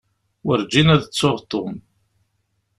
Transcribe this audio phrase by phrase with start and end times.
[0.45, 1.73] Werǧin ad ttuɣ Tom.